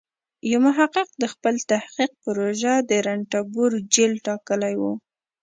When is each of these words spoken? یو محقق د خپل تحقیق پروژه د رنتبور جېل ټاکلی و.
یو 0.51 0.59
محقق 0.65 1.07
د 1.21 1.23
خپل 1.33 1.55
تحقیق 1.71 2.11
پروژه 2.25 2.73
د 2.89 2.91
رنتبور 3.07 3.71
جېل 3.93 4.13
ټاکلی 4.27 4.73
و. 4.81 4.83